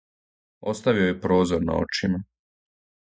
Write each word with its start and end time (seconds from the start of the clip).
Остави 0.71 1.03
јој 1.03 1.13
прозор 1.25 1.63
на 1.69 1.75
очима, 1.83 2.23